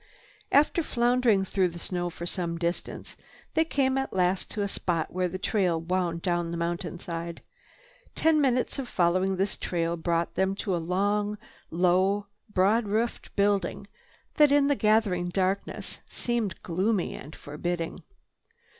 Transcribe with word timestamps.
After 0.51 0.81
floundering 0.81 1.45
through 1.45 1.67
the 1.67 1.77
snow 1.77 2.09
for 2.09 2.25
some 2.25 2.57
distance, 2.57 3.15
they 3.53 3.63
came 3.63 3.99
at 3.99 4.11
last 4.13 4.49
to 4.49 4.63
a 4.63 4.67
spot 4.67 5.13
where 5.13 5.27
a 5.29 5.37
trail 5.37 5.79
wound 5.79 6.23
down 6.23 6.49
the 6.49 6.57
mountainside. 6.57 7.43
Ten 8.15 8.41
minutes 8.41 8.79
of 8.79 8.87
following 8.89 9.35
this 9.35 9.55
trail 9.55 9.95
brought 9.95 10.33
them 10.33 10.55
to 10.55 10.75
a 10.75 10.81
long, 10.81 11.37
low, 11.69 12.25
broad 12.51 12.87
roofed 12.87 13.35
building 13.35 13.85
that, 14.37 14.51
in 14.51 14.65
the 14.69 14.75
gathering 14.75 15.29
darkness, 15.29 15.99
seemed 16.09 16.63
gloomy 16.63 17.13
and 17.13 17.35
forbidding. 17.35 18.01